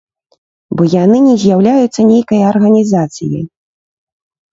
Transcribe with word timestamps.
Бо 0.77 0.85
яны 1.03 1.17
не 1.25 1.35
з'яўляюцца 1.43 2.05
нейкай 2.11 2.41
арганізацыяй. 2.53 3.43